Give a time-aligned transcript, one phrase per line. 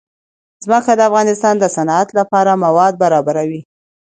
[0.63, 3.61] ځمکه د افغانستان د صنعت لپاره مواد برابروي.